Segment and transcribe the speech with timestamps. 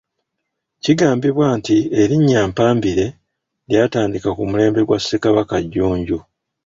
[0.83, 3.05] Kigambibwa nti erinnya 'Mpambire’
[3.69, 6.17] lyatandika ku mulembe gwa Ssekabaka Jjunju.